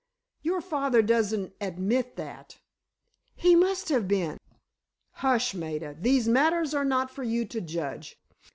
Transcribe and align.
"Your 0.41 0.61
father 0.61 1.03
doesn't 1.03 1.53
admit 1.61 2.15
that——" 2.15 2.57
"He 3.35 3.55
must 3.55 3.89
have 3.89 4.07
been." 4.07 4.39
"Hush, 5.21 5.53
Maida. 5.53 5.93
These 5.95 6.27
matters 6.27 6.73
are 6.73 6.83
not 6.83 7.11
for 7.11 7.21
you 7.21 7.45
to 7.45 7.61
judge. 7.61 8.17